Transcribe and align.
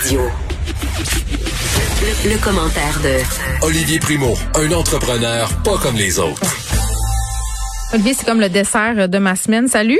Radio. 0.00 0.20
Le, 2.02 2.30
le 2.30 2.44
commentaire 2.44 3.00
de 3.02 3.66
Olivier 3.66 3.98
Primo, 3.98 4.34
un 4.54 4.70
entrepreneur 4.72 5.48
pas 5.64 5.76
comme 5.78 5.96
les 5.96 6.20
autres. 6.20 6.40
Olivier, 7.92 8.14
c'est 8.14 8.24
comme 8.24 8.38
le 8.40 8.48
dessert 8.48 9.08
de 9.08 9.18
ma 9.18 9.34
semaine. 9.34 9.66
Salut. 9.66 9.98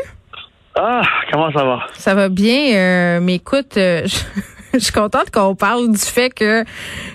Ah, 0.76 1.02
comment 1.32 1.50
ça 1.50 1.64
va? 1.64 1.80
Ça 1.94 2.14
va 2.14 2.28
bien, 2.28 2.76
euh, 2.76 3.20
mais 3.20 3.36
écoute, 3.36 3.76
euh, 3.76 4.02
je, 4.06 4.78
je 4.78 4.84
suis 4.84 4.92
contente 4.92 5.30
qu'on 5.32 5.56
parle 5.56 5.90
du 5.90 5.98
fait 5.98 6.30
que 6.30 6.64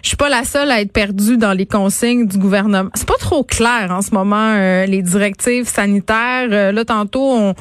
je 0.02 0.07
suis 0.07 0.18
pas 0.18 0.27
la 0.29 0.43
seule 0.43 0.70
à 0.70 0.81
être 0.81 0.91
perdue 0.91 1.38
dans 1.38 1.54
les 1.54 1.65
consignes 1.65 2.27
du 2.27 2.38
gouvernement. 2.38 2.89
C'est 2.95 3.07
pas 3.07 3.18
trop 3.20 3.43
clair 3.43 3.91
en 3.91 4.02
ce 4.02 4.11
moment 4.11 4.55
euh, 4.57 4.86
les 4.86 5.02
directives 5.02 5.68
sanitaires. 5.68 6.50
Euh, 6.52 6.71
là, 6.73 6.84
tantôt, 6.84 7.31
on, 7.31 7.55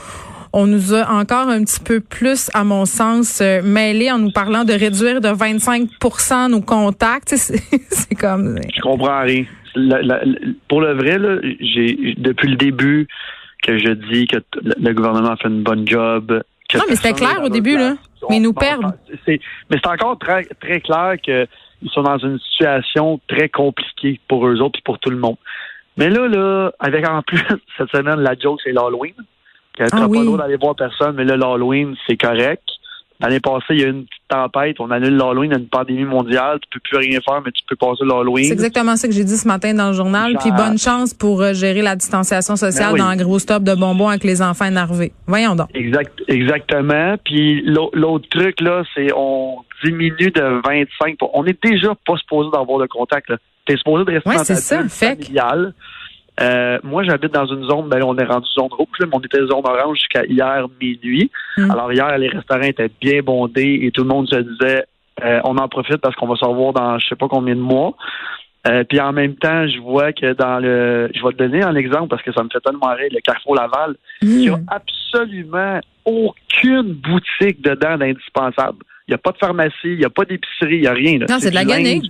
on 0.53 0.67
nous 0.67 0.95
a 0.95 1.09
encore 1.11 1.49
un 1.49 1.65
petit 1.65 1.81
peu 1.81 2.01
plus, 2.01 2.51
à 2.55 2.65
mon 2.65 2.85
sens, 2.85 3.41
euh, 3.41 3.63
mêlé 3.63 4.11
en 4.11 4.19
nous 4.19 4.31
parlant 4.33 4.65
de 4.65 4.73
réduire 4.73 5.21
de 5.21 5.29
25% 5.29 6.51
nos 6.51 6.61
contacts. 6.61 7.31
C'est 7.91 8.15
comme... 8.15 8.59
Je 8.75 8.81
comprends 8.81 9.23
rien. 9.23 9.45
La- 9.75 10.03
la- 10.03 10.21
pour 10.69 10.83
le 10.83 10.93
vrai, 10.93 11.19
là, 11.19 11.39
j'ai 11.61 12.15
depuis 12.19 12.49
le 12.49 12.57
début 12.57 13.09
que 13.63 13.79
je 13.79 13.93
dis 13.93 14.27
que 14.27 14.37
le 14.55 14.93
gouvernement 14.93 15.35
fait 15.37 15.49
une 15.49 15.63
bonne 15.63 15.89
job. 15.89 16.43
que 16.69 16.77
Non, 16.79 16.85
mais 16.89 16.97
c'était 16.97 17.15
clair 17.15 17.41
au 17.43 17.49
début, 17.49 17.77
là. 17.79 17.95
Mais 18.29 18.37
ils 18.37 18.43
nous 18.43 18.53
perdent. 18.53 18.95
c'est- 19.25 19.41
Mais 19.71 19.79
c'est 19.83 19.89
encore 19.91 20.19
très, 20.19 20.45
très 20.61 20.81
clair 20.81 21.15
qu'ils 21.23 21.47
sont 21.93 22.03
dans 22.03 22.19
une 22.19 22.39
situation 22.39 23.19
très 23.29 23.49
compliquée 23.49 24.21
pour 24.29 24.47
eux 24.47 24.61
autres 24.61 24.79
et 24.79 24.83
pour 24.85 24.99
tout 24.99 25.11
le 25.11 25.17
monde. 25.17 25.37
Mais 25.97 26.09
là, 26.11 26.29
là, 26.29 26.73
avec 26.79 27.09
en 27.09 27.23
plus, 27.23 27.43
cette 27.79 27.91
semaine, 27.91 28.21
la 28.21 28.35
joke, 28.39 28.61
c'est 28.63 28.73
l'Halloween. 28.73 29.15
Tu 29.91 29.97
Ah 29.97 30.07
oui. 30.09 30.31
pas 30.31 30.37
d'aller 30.43 30.57
voir 30.57 30.75
personne, 30.77 31.15
mais 31.17 31.25
là, 31.25 31.37
l'Halloween, 31.37 31.95
c'est 32.07 32.17
correct. 32.17 32.63
L'année 33.21 33.39
passée, 33.39 33.67
il 33.71 33.81
y 33.81 33.85
a 33.85 33.87
eu 33.87 33.91
une 33.91 34.05
petite 34.05 34.23
tempête, 34.29 34.77
on 34.81 34.91
annule 34.91 35.17
l'Halloween, 35.17 35.51
il 35.51 35.55
y 35.55 35.57
a 35.57 35.61
une 35.61 35.69
pandémie 35.69 36.05
mondiale, 36.05 36.59
tu 36.61 36.69
peux 36.73 36.81
plus 36.81 36.97
rien 36.99 37.21
faire, 37.21 37.41
mais 37.45 37.53
tu 37.53 37.63
peux 37.69 37.77
passer 37.77 38.05
l'Halloween. 38.05 38.47
C'est 38.47 38.53
exactement 38.53 38.97
ça 38.97 39.07
que 39.07 39.15
j'ai 39.15 39.23
dit 39.23 39.37
ce 39.37 39.47
matin 39.47 39.73
dans 39.75 39.89
le 39.89 39.93
journal. 39.93 40.33
Genre- 40.33 40.43
Puis 40.43 40.51
bonne 40.51 40.77
chance 40.77 41.15
pour 41.15 41.41
euh, 41.41 41.53
gérer 41.53 41.83
la 41.83 41.95
distanciation 41.95 42.57
sociale 42.57 42.89
Ben 42.89 42.95
oui. 42.95 42.99
dans 43.01 43.07
un 43.07 43.17
gros 43.17 43.39
stop 43.39 43.63
de 43.63 43.75
bonbons 43.77 44.09
avec 44.09 44.25
les 44.25 44.43
enfants 44.43 44.65
énervés. 44.65 45.13
Voyons 45.29 45.55
donc. 45.55 45.69
Exact, 45.75 46.21
exactement. 46.27 47.15
Puis 47.25 47.63
l'au- 47.65 47.91
l'autre 47.93 48.29
truc, 48.29 48.61
là, 48.61 48.83
c'est 48.95 49.09
on 49.15 49.59
diminue 49.85 50.33
de 50.33 50.61
25 50.67 51.17
pour- 51.19 51.31
On 51.37 51.45
est 51.45 51.63
déjà 51.63 51.95
pas 52.05 52.17
supposé 52.17 52.51
d'avoir 52.53 52.81
de 52.81 52.87
contact. 52.87 53.31
Là. 53.31 53.37
T'es 53.67 53.77
supposé 53.77 54.05
de 54.05 54.11
rester 54.11 54.29
Ouais, 54.29 54.37
dans 54.37 54.45
c'est 54.45 54.55
ta 54.55 54.61
ça, 54.61 54.79
bulle 54.79 54.91
fait 54.91 55.15
familiale. 55.23 55.75
Euh, 56.41 56.79
moi, 56.83 57.03
j'habite 57.03 57.33
dans 57.33 57.47
une 57.47 57.65
zone, 57.65 57.89
ben 57.89 58.03
on 58.03 58.17
est 58.17 58.25
rendu 58.25 58.49
zone 58.51 58.71
rouge, 58.71 58.99
là, 58.99 59.07
mais 59.07 59.17
on 59.17 59.21
était 59.21 59.39
zone 59.39 59.63
orange 59.65 59.99
jusqu'à 59.99 60.25
hier 60.25 60.67
minuit. 60.81 61.31
Hmm. 61.57 61.71
Alors 61.71 61.93
hier, 61.93 62.17
les 62.19 62.29
restaurants 62.29 62.63
étaient 62.63 62.91
bien 63.01 63.21
bondés 63.23 63.81
et 63.83 63.91
tout 63.91 64.03
le 64.03 64.09
monde 64.09 64.29
se 64.29 64.37
disait 64.37 64.85
euh, 65.23 65.41
on 65.45 65.57
en 65.59 65.69
profite 65.69 65.99
parce 65.99 66.17
qu'on 66.17 66.27
va 66.27 66.37
se 66.37 66.45
revoir 66.45 66.73
dans 66.73 66.99
je 66.99 67.07
sais 67.07 67.17
pas 67.17 67.29
combien 67.29 67.55
de 67.55 67.61
mois. 67.61 67.95
Euh, 68.67 68.85
puis 68.85 69.01
en 69.01 69.13
même 69.13 69.35
temps, 69.35 69.67
je 69.67 69.79
vois 69.81 70.13
que 70.13 70.33
dans 70.35 70.59
le 70.59 71.11
je 71.15 71.23
vais 71.23 71.33
te 71.33 71.39
donner 71.39 71.63
un 71.63 71.75
exemple 71.75 72.09
parce 72.09 72.23
que 72.23 72.33
ça 72.33 72.43
me 72.43 72.49
fait 72.51 72.61
tellement 72.61 72.95
rire, 72.95 73.09
le 73.11 73.21
Carrefour 73.21 73.57
Laval, 73.57 73.97
il 74.23 74.39
n'y 74.39 74.49
a 74.49 74.59
absolument 74.69 75.81
aucune 76.05 76.95
boutique 76.95 77.61
dedans 77.61 77.99
d'indispensable. 77.99 78.79
Il 79.09 79.11
n'y 79.11 79.15
a 79.15 79.19
pas 79.19 79.33
de 79.33 79.39
pharmacie, 79.39 79.75
il 79.85 79.99
n'y 79.99 80.05
a 80.05 80.11
pas 80.11 80.25
d'épicerie, 80.25 80.77
il 80.77 80.81
n'y 80.83 80.87
a 80.87 80.93
rien. 80.93 81.19
Là. 81.19 81.27
Non, 81.29 81.39
c'est 81.41 81.51
de 81.51 81.55
la 81.55 81.65
Guinée. 81.65 82.01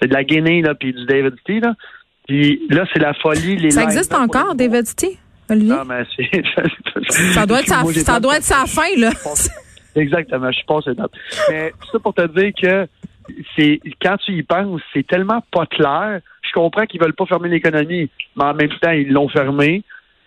C'est 0.00 0.08
de 0.08 0.12
la 0.12 0.22
Guinée, 0.22 0.60
là, 0.60 0.74
puis 0.74 0.92
du 0.92 1.06
David 1.06 1.34
Tea, 1.44 1.60
là. 1.60 1.74
Puis 2.26 2.60
là, 2.70 2.84
c'est 2.92 2.98
la 3.00 3.14
folie. 3.14 3.56
Les 3.56 3.70
Ça 3.70 3.82
existe 3.84 4.14
encore, 4.14 4.54
les- 4.58 4.68
David 4.68 4.94
T, 4.96 5.16
Olivier? 5.48 5.74
Non, 5.74 5.84
mais 5.84 6.02
c'est... 6.16 6.42
Ça 7.34 7.46
doit 7.46 7.60
être 7.60 7.68
sa, 7.68 7.84
ça 7.84 8.18
doit 8.20 8.36
être 8.38 8.42
sa 8.42 8.66
fin, 8.66 8.88
là. 8.98 9.10
Exactement, 9.94 10.50
je 10.50 10.56
suis 10.56 10.66
passé 10.66 10.92
date. 10.94 11.12
Mais 11.50 11.70
tout 11.80 11.88
ça 11.92 11.98
pour 12.00 12.12
te 12.14 12.26
dire 12.38 12.52
que 12.60 12.86
c'est 13.56 13.80
quand 14.02 14.16
tu 14.18 14.32
y 14.32 14.42
penses, 14.42 14.80
c'est 14.92 15.06
tellement 15.06 15.42
pas 15.52 15.66
clair. 15.66 16.20
Je 16.42 16.52
comprends 16.52 16.84
qu'ils 16.86 17.00
veulent 17.00 17.14
pas 17.14 17.26
fermer 17.26 17.48
l'économie, 17.48 18.10
mais 18.36 18.44
en 18.44 18.54
même 18.54 18.70
temps, 18.80 18.90
ils 18.90 19.10
l'ont 19.12 19.28
fermé. 19.28 19.82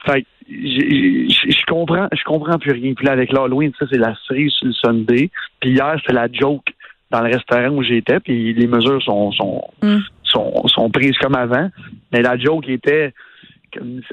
Fait 0.06 0.26
je 0.50 1.66
comprends, 1.68 2.08
je 2.12 2.24
comprends 2.24 2.58
plus 2.58 2.72
rien. 2.72 2.94
Puis 2.94 3.06
là, 3.06 3.12
avec 3.12 3.32
l'Halloween, 3.32 3.72
ça, 3.78 3.86
c'est 3.92 3.98
la 4.00 4.16
cerise 4.28 4.52
sur 4.54 4.68
le 4.68 4.74
Sunday. 4.74 5.30
Puis 5.60 5.72
hier, 5.72 5.96
c'était 6.02 6.14
la 6.14 6.28
joke 6.32 6.66
dans 7.12 7.22
le 7.22 7.32
restaurant 7.34 7.70
où 7.70 7.84
j'étais, 7.84 8.20
puis 8.20 8.54
les 8.54 8.68
mesures 8.68 9.02
sont, 9.04 9.32
sont, 9.34 9.64
Mm. 9.82 9.98
Sont, 10.30 10.68
sont 10.68 10.90
prises 10.90 11.18
comme 11.18 11.36
avant. 11.36 11.70
Mais 12.12 12.22
la 12.22 12.38
joke 12.38 12.68
était 12.70 13.14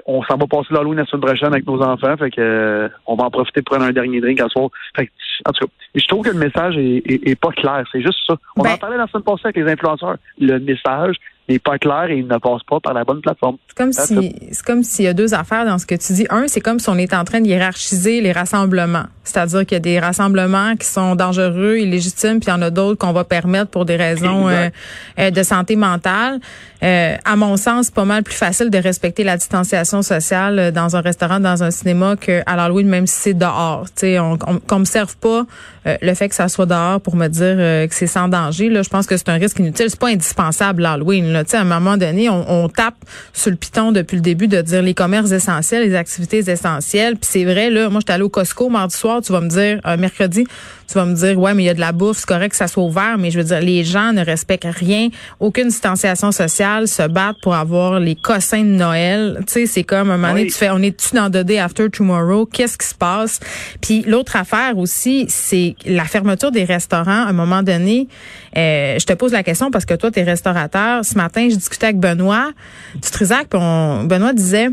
on 0.06 0.22
s'en 0.24 0.36
va 0.36 0.46
passer 0.46 0.68
l'Halloween 0.74 0.98
la 0.98 1.06
semaine 1.06 1.22
prochaine 1.22 1.48
avec 1.48 1.66
nos 1.66 1.80
enfants, 1.80 2.14
fait 2.18 2.30
que 2.30 2.40
euh, 2.42 2.88
on 3.06 3.16
va 3.16 3.24
en 3.24 3.30
profiter 3.30 3.62
pour 3.62 3.76
prendre 3.76 3.88
un 3.88 3.92
dernier 3.92 4.20
drink 4.20 4.38
à 4.38 4.48
soir. 4.48 4.68
Fait 4.94 5.06
que, 5.06 5.12
en 5.48 5.52
tout 5.52 5.66
cas, 5.66 5.72
je 5.94 6.06
trouve 6.08 6.24
que 6.26 6.30
le 6.30 6.38
message 6.38 6.76
est, 6.76 6.98
est- 7.10 7.26
est 7.28 7.40
pas 7.40 7.52
clair. 7.52 7.82
C'est 7.90 8.02
juste 8.02 8.18
ça. 8.26 8.36
On 8.56 8.62
Ben- 8.62 8.72
en 8.72 8.76
parlait 8.76 8.98
la 8.98 9.06
semaine 9.06 9.24
passée 9.24 9.42
avec 9.44 9.56
les 9.56 9.70
influenceurs. 9.72 10.16
Le 10.38 10.58
message 10.58 11.16
n'est 11.48 11.58
pas 11.58 11.78
clair 11.78 12.06
et 12.10 12.18
il 12.18 12.26
ne 12.26 12.38
passe 12.38 12.62
pas 12.68 12.80
par 12.80 12.94
la 12.94 13.04
bonne 13.04 13.20
plateforme. 13.20 13.56
C'est 13.68 13.76
comme 13.76 13.90
That's 13.90 14.06
si, 14.06 14.34
c'est 14.52 14.64
comme 14.64 14.82
s'il 14.82 15.04
y 15.04 15.08
a 15.08 15.14
deux 15.14 15.34
affaires 15.34 15.64
dans 15.64 15.78
ce 15.78 15.86
que 15.86 15.94
tu 15.94 16.12
dis. 16.12 16.26
Un, 16.30 16.48
c'est 16.48 16.60
comme 16.60 16.78
si 16.78 16.88
on 16.88 16.98
était 16.98 17.16
en 17.16 17.24
train 17.24 17.40
de 17.40 17.46
hiérarchiser 17.46 18.20
les 18.20 18.32
rassemblements. 18.32 19.06
C'est-à-dire 19.24 19.60
qu'il 19.66 19.74
y 19.74 19.76
a 19.76 19.80
des 19.80 19.98
rassemblements 19.98 20.76
qui 20.76 20.86
sont 20.86 21.16
dangereux, 21.16 21.78
illégitimes, 21.78 22.40
puis 22.40 22.48
il 22.48 22.50
y 22.50 22.52
en 22.52 22.62
a 22.62 22.70
d'autres 22.70 22.98
qu'on 22.98 23.12
va 23.12 23.24
permettre 23.24 23.70
pour 23.70 23.84
des 23.84 23.96
raisons 23.96 24.48
euh, 24.48 24.68
euh, 25.18 25.30
de 25.30 25.42
santé 25.42 25.76
mentale. 25.76 26.40
Euh, 26.82 27.16
à 27.24 27.36
mon 27.36 27.56
sens, 27.56 27.86
c'est 27.86 27.94
pas 27.94 28.04
mal 28.04 28.22
plus 28.22 28.34
facile 28.34 28.70
de 28.70 28.78
respecter 28.78 29.24
la 29.24 29.36
distanciation 29.36 30.02
sociale 30.02 30.58
euh, 30.58 30.70
dans 30.70 30.94
un 30.96 31.00
restaurant, 31.00 31.40
dans 31.40 31.62
un 31.62 31.70
cinéma 31.70 32.16
qu'à 32.16 32.44
l'Halloween, 32.56 32.88
même 32.88 33.06
si 33.06 33.18
c'est 33.20 33.34
dehors. 33.34 33.86
Tu 33.86 34.00
sais, 34.00 34.18
on, 34.18 34.36
qu'on 34.38 34.78
me 34.78 34.84
serve 34.84 35.16
pas 35.16 35.46
euh, 35.86 35.96
le 36.02 36.14
fait 36.14 36.28
que 36.28 36.34
ça 36.34 36.48
soit 36.48 36.66
dehors 36.66 37.00
pour 37.00 37.16
me 37.16 37.28
dire 37.28 37.56
euh, 37.58 37.86
que 37.86 37.94
c'est 37.94 38.06
sans 38.06 38.28
danger. 38.28 38.68
Là, 38.68 38.82
je 38.82 38.88
pense 38.88 39.06
que 39.06 39.16
c'est 39.16 39.28
un 39.28 39.36
risque 39.36 39.58
inutile. 39.58 39.86
C'est 39.88 39.98
pas 39.98 40.08
indispensable 40.08 40.82
l'Halloween. 40.82 41.32
Là. 41.32 41.44
À 41.52 41.60
un 41.60 41.64
moment 41.64 41.96
donné, 41.96 42.28
on, 42.28 42.64
on 42.64 42.68
tape 42.68 42.96
sur 43.32 43.50
le 43.50 43.56
piton 43.56 43.92
depuis 43.92 44.16
le 44.16 44.22
début 44.22 44.48
de 44.48 44.60
dire 44.62 44.82
les 44.82 44.94
commerces 44.94 45.30
essentiels, 45.30 45.84
les 45.84 45.94
activités 45.94 46.38
essentielles. 46.38 47.16
Puis 47.16 47.28
c'est 47.30 47.44
vrai, 47.44 47.70
là, 47.70 47.88
moi, 47.88 48.00
j'étais 48.00 48.14
allée 48.14 48.24
au 48.24 48.28
Costco 48.28 48.68
mardi 48.68 48.96
soir, 48.96 49.22
tu 49.22 49.32
vas 49.32 49.40
me 49.40 49.48
dire, 49.48 49.80
euh, 49.86 49.96
mercredi, 49.96 50.46
tu 50.88 50.94
vas 50.94 51.04
me 51.04 51.14
dire, 51.14 51.38
ouais, 51.38 51.52
mais 51.54 51.64
il 51.64 51.66
y 51.66 51.70
a 51.70 51.74
de 51.74 51.80
la 51.80 51.92
bouffe, 51.92 52.18
c'est 52.18 52.26
correct 52.26 52.50
que 52.50 52.56
ça 52.56 52.68
soit 52.68 52.82
ouvert, 52.84 53.16
mais 53.18 53.30
je 53.30 53.38
veux 53.38 53.44
dire, 53.44 53.60
les 53.60 53.82
gens 53.84 54.12
ne 54.12 54.24
respectent 54.24 54.66
rien, 54.70 55.08
aucune 55.40 55.68
distanciation 55.68 56.30
sociale, 56.32 56.86
se 56.88 57.06
battent 57.08 57.40
pour 57.42 57.54
avoir 57.54 57.98
les 58.00 58.14
cossins 58.14 58.62
de 58.62 58.68
Noël. 58.70 59.38
Tu 59.46 59.52
sais, 59.52 59.66
c'est 59.66 59.84
comme 59.84 60.10
un 60.10 60.16
moment 60.16 60.28
donné, 60.28 60.42
Oui. 60.44 60.46
tu 60.50 60.54
fais, 60.56 60.70
on 60.70 60.78
est-tu 60.82 61.14
dans 61.16 61.28
the 61.30 61.38
day 61.44 61.58
after 61.58 61.90
tomorrow? 61.90 62.46
Qu'est-ce 62.46 62.78
qui 62.78 62.86
se 62.86 62.94
passe? 62.94 63.40
Puis 63.80 64.02
l'autre 64.06 64.36
affaire 64.36 64.76
aussi, 64.78 65.26
c'est 65.28 65.74
la 65.86 66.04
fermeture 66.04 66.50
des 66.52 66.64
restaurants. 66.64 67.24
À 67.26 67.28
un 67.28 67.32
moment 67.32 67.62
donné, 67.62 68.08
euh, 68.56 68.96
je 68.98 69.04
te 69.06 69.12
pose 69.12 69.32
la 69.32 69.42
question 69.42 69.70
parce 69.70 69.84
que 69.84 69.94
toi, 69.94 70.10
tu 70.10 70.20
es 70.20 70.22
restaurateur. 70.22 71.04
Ce 71.04 71.14
matin, 71.14 71.48
je 71.50 71.56
discutais 71.56 71.86
avec 71.86 71.98
Benoît 71.98 72.50
du 72.94 73.10
Trisac, 73.10 73.48
puis 73.48 73.58
on- 73.60 74.04
Benoît 74.04 74.32
disait, 74.32 74.68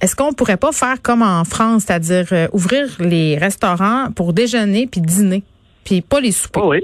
est-ce 0.00 0.14
qu'on 0.16 0.32
pourrait 0.32 0.56
pas 0.56 0.72
faire 0.72 1.00
comme 1.02 1.22
en 1.22 1.44
France, 1.44 1.84
c'est-à-dire 1.86 2.26
euh, 2.32 2.46
ouvrir 2.52 2.86
les 3.00 3.36
restaurants 3.38 4.10
pour 4.14 4.32
déjeuner 4.32 4.86
puis 4.86 5.00
dîner, 5.00 5.42
puis 5.84 6.00
pas 6.00 6.20
les 6.20 6.32
souper? 6.32 6.60
Oh 6.62 6.70
oui. 6.70 6.80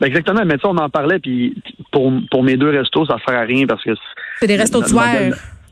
Ben 0.00 0.06
exactement, 0.08 0.42
mais 0.44 0.54
ça, 0.60 0.68
on 0.68 0.76
en 0.78 0.88
parlait, 0.90 1.18
puis 1.20 1.54
pour, 1.92 2.12
pour 2.30 2.42
mes 2.42 2.56
deux 2.56 2.70
restos, 2.70 3.06
ça 3.06 3.16
sert 3.26 3.36
à 3.38 3.42
rien 3.42 3.66
parce 3.66 3.84
que 3.84 3.90
C'est 4.40 4.46
des 4.48 4.56
restos 4.56 4.82
de 4.82 4.88
soir, 4.88 5.06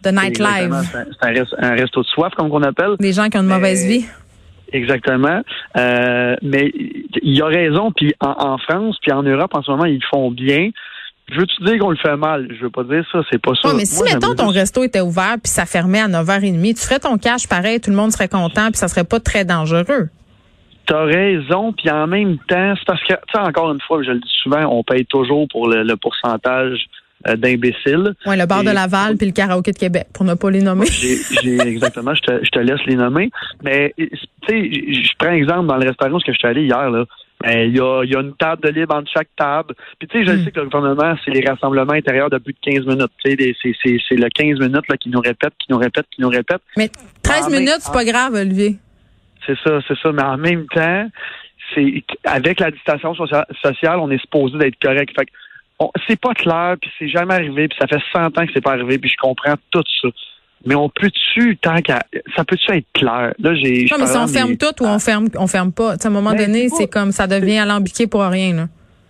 de 0.04 0.10
nightlife. 0.10 0.72
C'est 0.92 1.26
un, 1.26 1.28
un 1.28 1.32
rest- 1.32 1.56
un 1.58 1.70
resto 1.72 2.02
de 2.02 2.06
soif, 2.06 2.32
comme 2.36 2.50
on 2.52 2.62
appelle. 2.62 2.94
Des 3.00 3.12
gens 3.12 3.28
qui 3.28 3.38
ont 3.38 3.40
une 3.40 3.48
Mais- 3.48 3.54
mauvaise 3.54 3.84
vie. 3.86 4.04
Exactement. 4.72 5.42
Euh, 5.76 6.36
mais 6.42 6.72
il 7.22 7.42
a 7.42 7.46
raison. 7.46 7.90
Puis 7.90 8.14
en, 8.20 8.34
en 8.52 8.58
France, 8.58 8.96
puis 9.02 9.10
en 9.10 9.24
Europe, 9.24 9.50
en 9.52 9.62
ce 9.62 9.70
moment, 9.72 9.84
ils 9.86 10.04
font 10.04 10.30
bien. 10.30 10.70
Je 11.30 11.38
veux-tu 11.40 11.64
dire 11.64 11.78
qu'on 11.78 11.90
le 11.90 11.96
fait 11.96 12.16
mal? 12.16 12.48
Je 12.58 12.62
veux 12.62 12.70
pas 12.70 12.84
dire 12.84 13.04
ça, 13.12 13.20
c'est 13.30 13.40
pas 13.40 13.52
ça. 13.60 13.68
Ouais, 13.68 13.74
mais 13.76 13.84
si, 13.84 13.96
Moi, 14.02 14.08
mettons, 14.14 14.34
ton 14.34 14.48
resto 14.48 14.82
était 14.82 15.00
ouvert 15.00 15.36
puis 15.42 15.50
ça 15.50 15.66
fermait 15.66 16.00
à 16.00 16.08
9h30, 16.08 16.74
tu 16.74 16.82
ferais 16.84 16.98
ton 16.98 17.16
cash 17.18 17.46
pareil, 17.48 17.80
tout 17.80 17.90
le 17.90 17.96
monde 17.96 18.10
serait 18.12 18.28
content 18.28 18.66
puis 18.70 18.76
ça 18.78 18.88
serait 18.88 19.04
pas 19.04 19.20
très 19.20 19.44
dangereux. 19.44 20.08
T'as 20.86 21.04
raison, 21.04 21.72
puis 21.72 21.88
en 21.90 22.06
même 22.08 22.36
temps, 22.48 22.74
c'est 22.76 22.84
parce 22.86 23.00
que, 23.04 23.12
tu 23.14 23.20
sais, 23.32 23.38
encore 23.38 23.70
une 23.72 23.80
fois, 23.86 24.02
je 24.02 24.10
le 24.10 24.18
dis 24.18 24.32
souvent, 24.42 24.64
on 24.76 24.82
paye 24.82 25.06
toujours 25.06 25.46
pour 25.48 25.68
le, 25.68 25.84
le 25.84 25.96
pourcentage 25.96 26.84
euh, 27.28 27.36
d'imbéciles. 27.36 28.14
Ouais, 28.26 28.36
le 28.36 28.46
bar 28.46 28.64
de 28.64 28.70
Laval 28.70 29.16
puis 29.16 29.26
le 29.26 29.32
karaoké 29.32 29.70
de 29.72 29.78
Québec, 29.78 30.06
pour 30.12 30.24
ne 30.24 30.34
pas 30.34 30.50
les 30.50 30.62
nommer. 30.62 30.86
J'ai, 30.86 31.16
j'ai- 31.42 31.60
exactement, 31.68 32.12
je 32.14 32.22
te, 32.22 32.44
je 32.44 32.50
te 32.50 32.58
laisse 32.58 32.80
les 32.86 32.96
nommer. 32.96 33.30
Mais 33.62 33.94
tu 33.96 34.08
sais, 34.48 34.70
je 34.72 35.00
je 35.02 35.10
prends 35.18 35.30
exemple 35.32 35.66
dans 35.68 35.76
le 35.76 35.86
restaurant 35.86 36.14
où 36.16 36.20
je 36.26 36.32
suis 36.32 36.48
allé 36.48 36.62
hier 36.64 36.90
là. 36.90 37.04
Ben, 37.42 37.68
Il 37.70 37.76
y, 37.76 37.80
a, 37.80 38.04
y 38.04 38.14
a 38.16 38.20
une 38.20 38.34
table 38.36 38.62
de 38.62 38.68
libre 38.70 38.94
entre 38.94 39.10
chaque 39.10 39.28
table. 39.36 39.74
Puis 39.98 40.08
tu 40.08 40.18
sais, 40.18 40.24
je 40.26 40.32
Hmm. 40.36 40.44
sais 40.44 40.50
que 40.50 40.60
le 40.60 40.66
gouvernement, 40.68 41.14
c'est 41.24 41.30
les 41.30 41.44
rassemblements 41.48 41.92
intérieurs 41.94 42.30
de 42.30 42.38
plus 42.38 42.52
de 42.52 42.58
15 42.60 42.86
minutes. 42.86 43.10
Tu 43.24 43.30
sais, 43.32 43.54
c'est, 43.62 43.72
c'est, 43.82 43.96
c'est 44.08 44.16
le 44.16 44.28
15 44.28 44.58
minutes 44.60 44.88
là, 44.88 44.96
qui 44.96 45.08
nous 45.10 45.20
répète, 45.20 45.52
qui 45.58 45.70
nous 45.72 45.78
répète, 45.78 46.06
qui 46.10 46.20
nous 46.20 46.28
répète. 46.28 46.60
Mais 46.76 46.88
13 47.22 47.44
Ah, 47.46 47.48
mais- 47.50 47.58
minutes, 47.60 47.80
c'est 47.80 47.92
pas 47.92 48.04
grave, 48.04 48.34
Olivier. 48.34 48.76
C'est 49.46 49.58
ça, 49.64 49.80
c'est 49.88 49.98
ça. 49.98 50.12
Mais 50.12 50.22
en 50.22 50.36
même 50.36 50.66
temps, 50.66 51.08
c'est 51.74 52.04
avec 52.24 52.60
la 52.60 52.70
distanciation 52.70 53.14
socia- 53.14 53.46
sociale, 53.62 53.98
on 54.00 54.10
est 54.10 54.20
supposé 54.20 54.58
d'être 54.58 54.78
correct. 54.80 55.12
Fait 55.18 55.28
c'est 56.06 56.20
pas 56.20 56.34
clair, 56.34 56.76
puis 56.80 56.90
c'est 56.98 57.08
jamais 57.08 57.32
arrivé, 57.32 57.66
puis 57.68 57.78
ça 57.80 57.86
fait 57.86 58.02
100 58.12 58.26
ans 58.38 58.46
que 58.46 58.52
c'est 58.52 58.60
pas 58.60 58.72
arrivé, 58.72 58.98
puis 58.98 59.08
je 59.08 59.16
comprends 59.16 59.54
tout 59.70 59.82
ça. 60.02 60.08
Mais 60.66 60.74
on 60.74 60.88
peut-tu, 60.88 61.56
tant 61.56 61.80
qu'à. 61.80 62.00
Ça 62.36 62.44
peut-tu 62.44 62.70
être 62.72 62.86
clair? 62.92 63.32
Là, 63.38 63.54
j'ai. 63.54 63.86
Non, 63.90 63.96
mais 63.98 64.06
si 64.06 64.16
on 64.16 64.26
ferme 64.26 64.56
tout 64.56 64.82
ou 64.82 64.86
on 64.86 64.98
ferme 64.98 65.28
on 65.36 65.46
ferme 65.46 65.72
pas. 65.72 65.94
À 65.94 66.06
un 66.06 66.10
moment 66.10 66.32
Ben, 66.32 66.46
donné, 66.46 66.68
c'est 66.68 66.88
comme 66.88 67.12
ça 67.12 67.26
devient 67.26 67.58
alambiqué 67.58 68.06
pour 68.06 68.22
rien. 68.22 68.54
Là. 68.54 68.66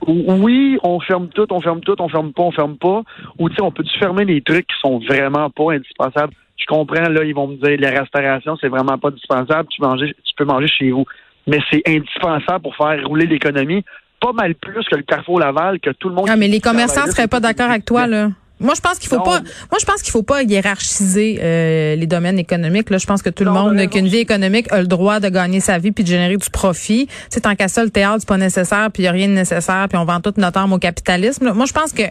oui, 0.07 0.79
on 0.83 1.01
ferme 1.01 1.29
tout, 1.29 1.47
on 1.51 1.61
ferme 1.61 1.81
tout, 1.81 1.97
on 1.99 2.09
ferme 2.09 2.33
pas, 2.33 2.43
on 2.43 2.53
ferme 2.53 2.77
pas. 2.77 3.03
Ou 3.39 3.49
tu 3.49 3.57
sais, 3.57 3.63
on 3.63 3.73
peut-tu 3.73 3.99
fermer 3.99 4.25
les 4.25 4.43
trucs 4.43 4.67
qui 4.67 4.77
sont 4.81 5.01
vraiment 5.01 5.51
pas 5.51 5.73
indispensables? 5.73 6.33
Je 6.57 6.67
comprends, 6.67 7.09
là, 7.09 7.25
ils 7.25 7.35
vont 7.35 7.49
me 7.49 7.57
dire 7.57 7.79
la 7.81 8.01
restauration, 8.01 8.57
c'est 8.61 8.69
vraiment 8.69 8.99
pas 8.99 9.09
indispensable, 9.09 9.69
tu, 9.71 9.83
manger, 9.83 10.15
tu 10.23 10.35
peux 10.37 10.45
manger 10.45 10.69
chez 10.69 10.91
vous. 10.91 11.07
Mais 11.47 11.59
c'est 11.71 11.83
indispensable 11.87 12.63
pour 12.63 12.77
faire 12.77 13.03
rouler 13.07 13.27
l'économie, 13.27 13.83
pas 14.21 14.33
mal 14.33 14.55
plus 14.55 14.85
que 14.85 14.95
le 14.95 15.03
Carrefour 15.03 15.41
Laval, 15.41 15.81
que 15.81 15.91
tout 15.91 16.11
le 16.11 16.15
monde. 16.15 16.27
Ah, 16.29 16.37
mais 16.37 16.49
les 16.49 16.61
commerçants 16.61 17.07
seraient 17.07 17.29
pas 17.29 17.41
d'accord 17.41 17.71
avec 17.71 17.87
toi, 17.87 18.07
là. 18.07 18.29
Moi, 18.61 18.75
je 18.75 18.81
pense 18.81 18.99
qu'il 18.99 19.09
faut 19.09 19.21
pas. 19.21 19.41
Moi, 19.41 19.79
je 19.81 19.87
pense 19.87 20.03
qu'il 20.03 20.13
faut 20.13 20.23
pas 20.23 20.43
hiérarchiser 20.43 21.41
euh, 21.43 21.97
les 21.97 22.07
domaines 22.07 22.39
économiques. 22.39 22.91
Là, 22.91 22.99
je 22.99 23.07
pense 23.07 23.23
que 23.23 23.31
tout 23.31 23.45
le 23.45 23.51
monde 23.51 23.89
qui 23.89 23.97
a 23.97 24.01
une 24.01 24.09
vie 24.09 24.19
économique 24.19 24.71
a 24.71 24.81
le 24.81 24.87
droit 24.87 25.19
de 25.19 25.29
gagner 25.29 25.61
sa 25.61 25.79
vie 25.79 25.93
puis 25.93 26.05
de 26.05 26.09
générer 26.09 26.37
du 26.37 26.51
profit. 26.51 27.09
C'est 27.31 27.41
tant 27.41 27.57
qu'à 27.57 27.69
ça, 27.69 27.83
le 27.83 27.91
théâtre 27.91 28.19
c'est 28.21 28.29
pas 28.29 28.37
nécessaire 28.37 28.91
puis 28.93 29.05
y 29.05 29.09
a 29.09 29.13
rien 29.13 29.29
de 29.29 29.33
nécessaire 29.33 29.87
puis 29.89 29.99
on 29.99 30.05
vend 30.05 30.21
toute 30.21 30.37
notre 30.37 30.59
arme 30.59 30.75
au 30.75 30.79
capitalisme. 30.79 31.53
Moi, 31.53 31.67
je 31.67 31.73
pense 31.73 31.93
que. 31.93 32.03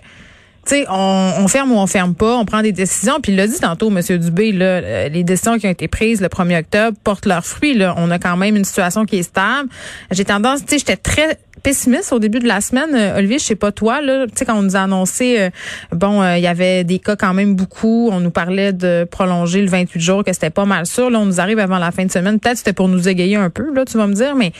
Tu 0.65 0.75
sais, 0.75 0.85
on, 0.89 1.33
on, 1.37 1.47
ferme 1.47 1.71
ou 1.71 1.77
on 1.77 1.87
ferme 1.87 2.13
pas, 2.13 2.35
on 2.35 2.43
prend 2.43 2.61
des 2.61 2.73
décisions. 2.73 3.21
Puis 3.21 3.31
il 3.31 3.37
l'a 3.37 3.47
dit 3.47 3.59
tantôt, 3.59 3.89
M. 3.89 4.01
Dubé, 4.17 4.51
là, 4.51 4.65
euh, 4.65 5.09
les 5.09 5.23
décisions 5.23 5.57
qui 5.57 5.65
ont 5.65 5.71
été 5.71 5.87
prises 5.87 6.19
le 6.19 6.27
1er 6.27 6.59
octobre 6.59 6.97
portent 7.01 7.25
leurs 7.25 7.45
fruits. 7.45 7.75
Là. 7.75 7.95
On 7.97 8.11
a 8.11 8.19
quand 8.19 8.35
même 8.35 8.57
une 8.57 8.65
situation 8.65 9.05
qui 9.05 9.19
est 9.19 9.23
stable. 9.23 9.69
J'ai 10.11 10.25
tendance, 10.25 10.59
tu 10.59 10.71
sais, 10.71 10.79
j'étais 10.79 10.97
très 10.97 11.39
pessimiste 11.59 12.13
au 12.13 12.19
début 12.19 12.39
de 12.39 12.47
la 12.47 12.61
semaine. 12.61 12.93
Euh, 12.93 13.17
Olivier, 13.17 13.39
je 13.39 13.43
sais 13.43 13.55
pas 13.55 13.71
toi, 13.71 14.01
là, 14.01 14.25
tu 14.27 14.33
sais, 14.35 14.45
quand 14.45 14.57
on 14.57 14.61
nous 14.61 14.75
a 14.75 14.81
annoncé, 14.81 15.39
euh, 15.39 15.49
bon, 15.91 16.21
euh, 16.21 16.37
il 16.37 16.43
y 16.43 16.47
avait 16.47 16.83
des 16.83 16.99
cas 16.99 17.15
quand 17.15 17.33
même 17.33 17.55
beaucoup. 17.55 18.09
On 18.11 18.19
nous 18.19 18.31
parlait 18.31 18.73
de 18.73 19.07
prolonger 19.09 19.61
le 19.61 19.69
28 19.69 19.99
jours, 19.99 20.23
que 20.23 20.33
c'était 20.33 20.49
pas 20.49 20.65
mal 20.65 20.85
sûr. 20.85 21.09
Là, 21.09 21.19
on 21.19 21.25
nous 21.25 21.39
arrive 21.39 21.59
avant 21.59 21.77
la 21.77 21.91
fin 21.91 22.05
de 22.05 22.11
semaine. 22.11 22.39
Peut-être 22.39 22.57
c'était 22.57 22.73
pour 22.73 22.87
nous 22.87 23.07
égayer 23.07 23.35
un 23.35 23.49
peu, 23.49 23.73
là, 23.73 23.85
tu 23.85 23.97
vas 23.97 24.07
me 24.07 24.13
dire, 24.13 24.35
mais 24.35 24.51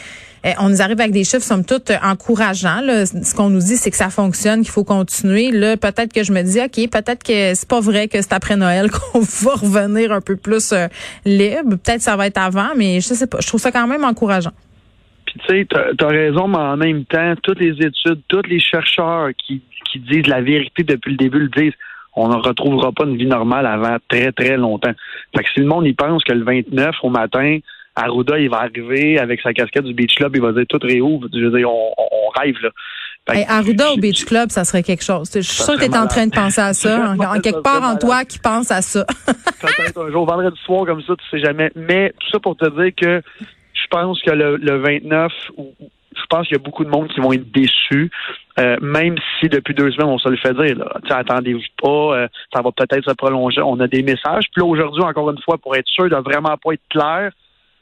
on 0.57 0.69
nous 0.69 0.81
arrive 0.81 1.01
avec 1.01 1.11
des 1.11 1.25
chiffres, 1.25 1.43
somme 1.43 1.65
toute, 1.65 1.91
encourageants. 2.01 2.79
Là. 2.81 3.05
Ce 3.05 3.35
qu'on 3.35 3.49
nous 3.49 3.59
dit, 3.59 3.75
c'est 3.75 3.91
que 3.91 3.97
ça 3.97 4.09
fonctionne, 4.09 4.61
qu'il 4.61 4.71
faut 4.71 4.85
continuer. 4.85 5.51
Là, 5.51 5.75
peut-être 5.75 6.13
que 6.13 6.23
je 6.23 6.31
me 6.31 6.41
dis, 6.43 6.59
OK, 6.61 6.89
peut-être 6.89 7.23
que 7.23 7.53
c'est 7.55 7.67
pas 7.67 7.81
vrai 7.81 8.07
que 8.07 8.21
c'est 8.21 8.31
après 8.31 8.55
Noël 8.55 8.89
qu'on 9.11 9.19
va 9.19 9.55
revenir 9.55 10.13
un 10.13 10.21
peu 10.21 10.37
plus 10.37 10.73
libre. 11.25 11.75
Peut-être 11.83 12.01
ça 12.01 12.15
va 12.15 12.27
être 12.27 12.37
avant, 12.37 12.69
mais 12.77 13.01
je 13.01 13.13
sais 13.13 13.27
pas. 13.27 13.39
Je 13.41 13.47
trouve 13.47 13.59
ça 13.59 13.71
quand 13.71 13.87
même 13.87 14.05
encourageant. 14.05 14.53
Puis 15.29 15.39
tu 15.47 15.55
sais, 15.55 15.67
tu 15.97 16.05
as 16.05 16.07
raison, 16.07 16.47
mais 16.47 16.57
en 16.57 16.77
même 16.77 17.05
temps, 17.05 17.33
toutes 17.43 17.59
les 17.59 17.73
études, 17.73 18.21
tous 18.27 18.41
les 18.47 18.59
chercheurs 18.59 19.29
qui, 19.37 19.61
qui 19.91 19.99
disent 19.99 20.27
la 20.27 20.41
vérité 20.41 20.83
depuis 20.83 21.11
le 21.11 21.17
début 21.17 21.39
le 21.39 21.49
disent. 21.49 21.73
On 22.15 22.27
ne 22.27 22.35
retrouvera 22.35 22.91
pas 22.91 23.05
une 23.05 23.17
vie 23.17 23.27
normale 23.27 23.67
avant 23.67 23.97
très, 24.09 24.31
très 24.31 24.57
longtemps. 24.57 24.91
Fait 25.35 25.43
que 25.43 25.49
si 25.53 25.59
le 25.59 25.67
monde 25.67 25.85
y 25.85 25.93
pense 25.93 26.23
que 26.23 26.33
le 26.33 26.43
29 26.43 26.95
au 27.03 27.09
matin, 27.09 27.59
Arruda, 27.95 28.39
il 28.39 28.49
va 28.49 28.61
arriver 28.61 29.19
avec 29.19 29.39
sa 29.41 29.53
casquette 29.53 29.85
du 29.85 29.93
Beach 29.93 30.15
Club, 30.15 30.35
il 30.35 30.41
va 30.41 30.51
dire 30.51 30.65
tout 30.67 30.79
réouvre. 30.81 31.27
Je 31.31 31.45
veux 31.45 31.57
dire, 31.57 31.69
on, 31.69 31.93
on 31.97 32.39
rêve, 32.39 32.55
là. 32.63 32.69
Hey, 33.31 33.45
Arruda 33.47 33.91
au 33.91 33.97
Beach 33.97 34.25
Club, 34.25 34.49
ça 34.49 34.65
serait 34.65 34.81
quelque 34.81 35.03
chose. 35.03 35.29
Je 35.33 35.41
suis 35.41 35.63
sûr 35.63 35.75
que 35.75 35.85
tu 35.85 35.91
es 35.91 35.97
en 35.97 36.07
train 36.07 36.25
de 36.25 36.31
penser 36.31 36.61
à 36.61 36.73
ça. 36.73 37.13
en, 37.19 37.39
quelque 37.39 37.61
part 37.61 37.83
en 37.83 37.95
toi 37.95 38.25
qui 38.25 38.39
pense 38.39 38.71
à 38.71 38.81
ça. 38.81 39.05
Peut-être 39.61 40.01
un 40.01 40.11
jour, 40.11 40.25
vendredi 40.25 40.59
soir 40.65 40.85
comme 40.85 41.01
ça, 41.03 41.13
tu 41.15 41.29
sais 41.29 41.43
jamais. 41.43 41.71
Mais 41.75 42.11
tout 42.19 42.27
ça 42.31 42.39
pour 42.39 42.57
te 42.57 42.67
dire 42.81 42.91
que 42.95 43.21
pense 43.89 44.21
que 44.21 44.31
le, 44.31 44.57
le 44.57 44.77
29, 44.77 45.31
je 46.15 46.25
pense 46.29 46.47
qu'il 46.47 46.57
y 46.57 46.59
a 46.59 46.63
beaucoup 46.63 46.83
de 46.83 46.89
monde 46.89 47.07
qui 47.09 47.19
vont 47.19 47.31
être 47.31 47.51
déçus, 47.51 48.11
euh, 48.59 48.77
même 48.81 49.15
si 49.39 49.47
depuis 49.49 49.73
deux 49.73 49.91
semaines, 49.91 50.09
on 50.09 50.17
se 50.17 50.29
le 50.29 50.37
fait 50.37 50.53
dire. 50.53 50.77
Attendez-vous 51.09 51.61
pas, 51.81 52.17
euh, 52.17 52.27
ça 52.53 52.61
va 52.61 52.71
peut-être 52.71 53.09
se 53.09 53.15
prolonger. 53.15 53.61
On 53.61 53.79
a 53.79 53.87
des 53.87 54.03
messages. 54.03 54.45
Puis 54.51 54.61
là, 54.61 54.65
aujourd'hui, 54.65 55.03
encore 55.03 55.29
une 55.29 55.41
fois, 55.41 55.57
pour 55.57 55.75
être 55.75 55.87
sûr 55.87 56.09
de 56.09 56.15
vraiment 56.15 56.55
pas 56.57 56.73
être 56.73 56.87
clair, 56.89 57.31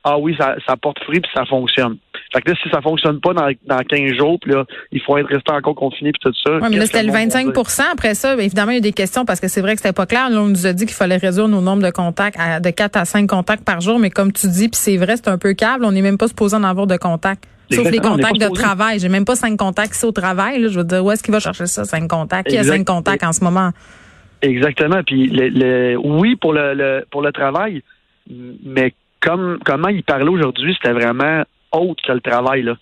ah 0.04 0.18
oui, 0.18 0.36
ça, 0.39 0.56
ça 0.65 0.77
porte 0.77 1.04
fruit 1.04 1.19
puis 1.19 1.31
ça 1.36 1.45
fonctionne. 1.45 1.98
Fait 2.33 2.41
que 2.41 2.51
là, 2.51 2.57
si 2.62 2.69
ça 2.69 2.81
fonctionne 2.81 3.19
pas 3.21 3.33
dans, 3.33 3.50
dans 3.65 3.79
15 3.83 4.13
jours, 4.18 4.38
puis 4.41 4.51
là, 4.51 4.65
il 4.91 5.01
faut 5.01 5.18
être 5.18 5.27
resté 5.27 5.51
encore 5.51 5.75
confiné 5.75 6.12
puis 6.12 6.19
tout 6.21 6.33
ça. 6.45 6.57
Oui, 6.62 6.68
mais 6.69 6.77
là, 6.77 6.85
c'était 6.85 7.03
le 7.03 7.12
25% 7.12 7.83
Après 7.91 8.15
ça, 8.15 8.35
évidemment, 8.35 8.71
il 8.71 8.75
y 8.75 8.79
a 8.79 8.81
des 8.81 8.91
questions 8.91 9.25
parce 9.25 9.39
que 9.39 9.47
c'est 9.47 9.62
vrai 9.62 9.75
que 9.75 9.81
c'était 9.81 9.94
pas 9.94 10.06
clair. 10.06 10.29
Là, 10.29 10.41
on 10.41 10.47
nous 10.47 10.68
a 10.68 10.74
dit 10.74 10.85
qu'il 10.85 10.95
fallait 10.95 11.18
réduire 11.18 11.47
nos 11.47 11.62
nombres 11.62 11.83
de 11.83 11.91
contacts 11.91 12.38
à, 12.39 12.59
de 12.59 12.69
4 12.69 12.97
à 12.97 13.06
5 13.06 13.27
contacts 13.27 13.63
par 13.63 13.81
jour, 13.81 14.00
mais 14.00 14.09
comme 14.09 14.33
tu 14.33 14.47
dis, 14.47 14.68
puis 14.69 14.79
c'est 14.79 14.97
vrai, 14.97 15.15
c'est 15.15 15.29
un 15.29 15.38
peu 15.38 15.53
câble, 15.53 15.85
on 15.85 15.91
n'est 15.91 16.01
même 16.01 16.18
pas 16.18 16.27
supposé 16.27 16.56
en 16.56 16.63
avoir 16.63 16.88
de 16.88 16.97
contacts. 16.97 17.45
Sauf 17.71 17.91
les 17.91 18.00
contacts 18.00 18.39
de 18.39 18.47
travail. 18.47 19.00
J'ai 19.00 19.09
même 19.09 19.25
pas 19.25 19.35
cinq 19.35 19.57
contacts 19.57 19.94
ici 19.94 20.06
au 20.06 20.13
travail. 20.13 20.62
Là. 20.62 20.69
Je 20.69 20.77
veux 20.77 20.85
dire, 20.85 21.03
où 21.03 21.12
est-ce 21.12 21.21
qu'il 21.21 21.33
va 21.33 21.39
chercher 21.41 21.65
ça, 21.65 21.83
cinq 21.83 22.07
contacts? 22.07 22.50
Il 22.50 22.56
y 22.56 22.59
a 22.59 22.63
cinq 22.63 22.85
contacts 22.85 23.23
en 23.23 23.33
ce 23.33 23.44
moment. 23.44 23.71
Exactement. 24.41 25.01
Puis 25.06 25.27
le, 25.27 25.97
oui, 25.97 26.35
pour 26.35 26.53
le, 26.53 26.73
le, 26.73 27.06
pour 27.12 27.21
le 27.21 27.31
travail, 27.31 27.81
mais 28.30 28.94
comme 29.19 29.57
comment 29.65 29.89
il 29.89 30.03
parlait 30.03 30.30
aujourd'hui, 30.30 30.75
c'était 30.75 30.94
vraiment 30.94 31.44
autre 31.72 32.02
que 32.06 32.12
le 32.12 32.22
travail. 32.22 32.64
Là 32.64 32.75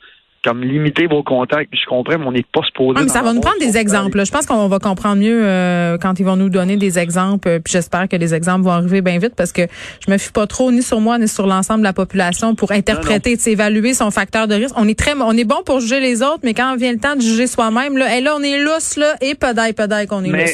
comme 0.46 0.64
limiter 0.64 1.08
vos 1.08 1.24
contacts. 1.24 1.74
Je 1.74 1.86
comprends, 1.88 2.20
mais 2.20 2.26
on 2.28 2.32
n'est 2.32 2.44
pas 2.44 2.62
supposé. 2.68 3.02
Mais 3.02 3.08
ça 3.08 3.24
va 3.24 3.34
nous 3.34 3.42
prendre 3.42 3.60
des 3.60 3.78
exemples. 3.78 4.24
Je 4.24 4.32
pense 4.32 4.46
qu'on 4.46 4.68
va 4.68 4.78
comprendre 4.78 5.18
mieux 5.18 5.44
euh, 5.44 5.98
quand 5.98 6.20
ils 6.20 6.26
vont 6.26 6.36
nous 6.36 6.50
donner 6.50 6.78
des 6.78 7.00
exemples. 7.00 7.60
Puis 7.62 7.74
j'espère 7.74 8.08
que 8.08 8.16
les 8.16 8.36
exemples 8.36 8.64
vont 8.64 8.72
arriver 8.72 9.02
bien 9.02 9.18
vite 9.18 9.34
parce 9.36 9.52
que 9.52 9.64
je 10.06 10.12
me 10.12 10.20
fie 10.20 10.32
pas 10.32 10.46
trop 10.46 10.72
ni 10.72 10.84
sur 10.84 11.02
moi 11.02 11.18
ni 11.18 11.28
sur 11.28 11.48
l'ensemble 11.48 11.80
de 11.80 11.86
la 11.86 11.94
population 11.94 12.54
pour 12.54 12.72
interpréter, 12.72 13.38
évaluer 13.48 13.96
son 13.96 14.12
facteur 14.12 14.48
de 14.48 14.54
risque. 14.54 14.76
On 14.78 14.88
est 14.88 14.98
très, 14.98 15.14
on 15.20 15.32
est 15.32 15.46
bon 15.46 15.64
pour 15.66 15.80
juger 15.80 16.00
les 16.00 16.22
autres, 16.22 16.42
mais 16.44 16.54
quand 16.54 16.76
vient 16.78 16.92
le 16.92 17.00
temps 17.00 17.16
de 17.16 17.22
juger 17.22 17.48
soi-même, 17.48 17.98
là, 17.98 18.16
et 18.16 18.22
là 18.22 18.36
on 18.38 18.44
est 18.44 18.62
lousse 18.62 18.98
là 18.98 19.16
et 19.22 19.34
pedaille 19.34 19.74
pedaille 19.74 20.06
qu'on 20.06 20.24
est 20.24 20.30
mais 20.30 20.54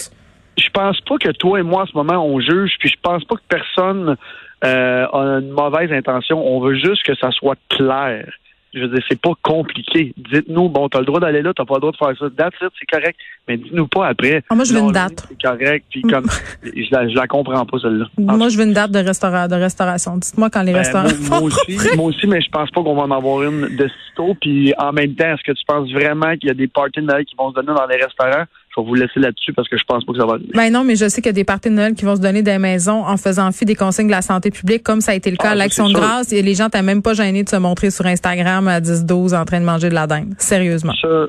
Je 0.57 0.69
pense 0.69 1.00
pas 1.01 1.18
que 1.18 1.31
toi 1.31 1.60
et 1.60 1.63
moi 1.63 1.83
en 1.83 1.86
ce 1.86 1.98
moment 1.98 2.25
on 2.25 2.39
juge, 2.39 2.72
puis 2.80 2.89
je 2.89 2.98
pense 3.01 3.24
pas 3.25 3.36
que 3.36 3.42
personne 3.50 4.16
euh, 4.63 5.07
a 5.07 5.39
une 5.39 5.51
mauvaise 5.51 5.91
intention. 5.91 6.45
On 6.45 6.59
veut 6.59 6.75
juste 6.75 7.03
que 7.03 7.15
ça 7.15 7.31
soit 7.31 7.57
clair. 7.69 8.25
Je 8.73 8.79
veux 8.79 8.87
dire, 8.87 9.03
c'est 9.09 9.19
pas 9.19 9.33
compliqué. 9.41 10.13
Dites-nous, 10.15 10.69
bon, 10.69 10.87
t'as 10.87 10.99
le 10.99 11.05
droit 11.05 11.19
d'aller 11.19 11.41
là, 11.41 11.51
t'as 11.53 11.65
pas 11.65 11.75
le 11.75 11.81
droit 11.81 11.91
de 11.91 11.97
faire 11.97 12.17
ça. 12.17 12.29
Date, 12.29 12.53
c'est 12.59 12.85
correct. 12.85 13.19
Mais 13.45 13.57
dis-nous 13.57 13.87
pas 13.87 14.07
après. 14.07 14.43
Ah, 14.49 14.55
moi, 14.55 14.63
je 14.63 14.73
veux 14.73 14.79
une 14.79 14.93
date. 14.93 15.27
C'est 15.27 15.41
correct. 15.41 15.85
Puis 15.89 16.01
comme, 16.03 16.25
je, 16.63 16.87
la, 16.89 17.09
je 17.09 17.15
la 17.15 17.27
comprends 17.27 17.65
pas, 17.65 17.79
celle-là. 17.79 18.05
Moi, 18.17 18.47
je 18.47 18.57
veux 18.57 18.63
une 18.63 18.71
date 18.71 18.91
de, 18.91 18.99
restaura 18.99 19.49
de 19.49 19.55
restauration. 19.55 20.15
Dites-moi 20.15 20.49
quand 20.49 20.61
les 20.61 20.71
ben, 20.71 20.79
restaurants 20.79 21.09
moi, 21.29 21.41
aussi, 21.41 21.97
moi 21.97 22.05
aussi, 22.05 22.27
mais 22.27 22.39
je 22.39 22.49
pense 22.49 22.71
pas 22.71 22.81
qu'on 22.81 22.95
va 22.95 23.01
en 23.01 23.11
avoir 23.11 23.43
une 23.43 23.75
de 23.75 23.89
sitôt. 24.07 24.37
Puis 24.39 24.73
en 24.77 24.93
même 24.93 25.15
temps, 25.15 25.33
est-ce 25.33 25.43
que 25.43 25.51
tu 25.51 25.65
penses 25.65 25.91
vraiment 25.91 26.37
qu'il 26.37 26.47
y 26.47 26.51
a 26.51 26.55
des 26.55 26.67
parties 26.67 27.01
de 27.01 27.07
Noël 27.07 27.25
qui 27.25 27.35
vont 27.35 27.49
se 27.49 27.55
donner 27.55 27.77
dans 27.77 27.87
les 27.87 27.97
restaurants? 27.97 28.45
Je 28.75 28.81
vais 28.81 28.88
vous 28.88 28.95
laisser 28.95 29.19
là-dessus 29.19 29.53
parce 29.53 29.68
que 29.68 29.77
je 29.77 29.83
pense 29.83 30.06
pas 30.06 30.13
que 30.13 30.19
ça 30.19 30.25
va 30.25 30.38
Ben 30.53 30.71
non, 30.71 30.83
mais 30.83 30.95
je 30.95 31.07
sais 31.09 31.21
qu'il 31.21 31.29
y 31.29 31.29
a 31.29 31.33
des 31.33 31.44
parties 31.44 31.69
de 31.69 31.75
Noël 31.75 31.94
qui 31.94 32.06
vont 32.06 32.15
se 32.15 32.21
donner 32.21 32.41
des 32.41 32.57
maisons 32.57 33.06
en 33.06 33.18
faisant 33.18 33.51
fi 33.51 33.65
des 33.65 33.75
consignes 33.75 34.07
de 34.07 34.12
la 34.12 34.21
santé 34.21 34.50
publique, 34.50 34.83
comme 34.83 35.01
ça 35.01 35.12
a 35.12 35.15
été 35.15 35.29
le 35.29 35.38
cas 35.38 35.50
à 35.50 35.51
ah, 35.51 35.56
l'Action 35.56 35.89
de 35.89 35.94
grâce. 35.94 36.31
Et 36.31 36.41
les 36.41 36.56
gens 36.56 36.69
t'ont 36.69 36.83
même 36.83 37.01
pas 37.01 37.13
gêné 37.13 37.44
de 37.44 37.50
se 37.50 37.57
montrer 37.57 37.91
sur 37.91 38.06
Instagram 38.06 38.68
à 38.68 38.79
10-12 38.79 39.35
en 39.35 39.45
train 39.45 39.59
de 39.59 39.65
manger 39.65 39.89
de 39.89 39.95
la 39.95 40.07
dinde. 40.07 40.33
Sérieusement. 40.38 40.94
Ça, 41.01 41.25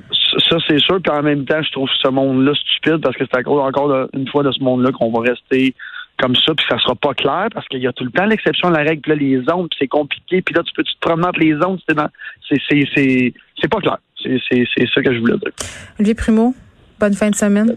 ça 0.48 0.56
c'est 0.68 0.78
sûr. 0.78 1.00
Puis 1.02 1.12
en 1.12 1.22
même 1.22 1.44
temps, 1.44 1.62
je 1.62 1.72
trouve 1.72 1.88
ce 2.00 2.08
monde-là 2.08 2.52
stupide 2.54 2.98
parce 3.02 3.16
que 3.16 3.24
c'est 3.24 3.40
encore, 3.40 3.64
encore 3.64 4.08
une 4.14 4.28
fois 4.28 4.44
de 4.44 4.52
ce 4.52 4.62
monde-là 4.62 4.92
qu'on 4.92 5.10
va 5.10 5.30
rester 5.30 5.74
comme 6.18 6.36
ça, 6.36 6.54
puis 6.54 6.64
ça 6.68 6.78
sera 6.78 6.94
pas 6.94 7.14
clair 7.14 7.48
parce 7.52 7.66
qu'il 7.66 7.80
y 7.80 7.86
a 7.88 7.92
tout 7.92 8.04
le 8.04 8.10
temps 8.10 8.26
l'exception 8.26 8.70
de 8.70 8.76
la 8.76 8.82
règle, 8.82 9.00
puis 9.00 9.10
là, 9.10 9.16
les 9.16 9.36
zones, 9.44 9.66
puis 9.68 9.78
c'est 9.80 9.88
compliqué, 9.88 10.40
puis 10.40 10.54
là, 10.54 10.62
tu 10.62 10.72
peux 10.72 10.84
te 10.84 10.90
promener 11.00 11.26
entre 11.26 11.40
les 11.40 11.54
zones, 11.54 11.78
c'est 11.88 11.96
dans... 11.96 12.08
c'est 12.48 13.68
pas 13.68 13.80
clair. 13.80 13.98
C'est 14.22 14.86
ça 14.94 15.02
que 15.02 15.12
je 15.12 15.18
voulais 15.18 15.38
dire. 15.38 15.50
Olivier 15.98 16.14
Primo, 16.14 16.54
bonne 17.02 17.14
fin 17.14 17.30
de 17.30 17.34
semaine. 17.34 17.76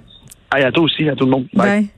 à 0.52 0.72
toi 0.72 0.84
aussi, 0.84 1.10
à 1.10 1.16
tout 1.16 1.26
le 1.26 1.32
monde. 1.32 1.48
Bye. 1.54 1.90